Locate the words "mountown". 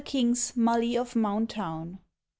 1.13-1.99